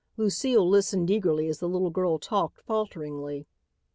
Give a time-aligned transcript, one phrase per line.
[0.17, 3.45] Lucile listened eagerly as the little girl talked falteringly.